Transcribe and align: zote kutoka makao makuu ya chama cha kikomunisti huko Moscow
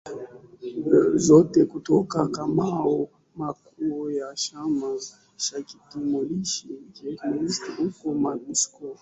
zote 1.15 1.65
kutoka 1.65 2.23
makao 2.27 3.09
makuu 3.35 4.09
ya 4.09 4.33
chama 4.35 4.99
cha 5.37 5.61
kikomunisti 5.61 6.73
huko 7.77 8.13
Moscow 8.13 8.95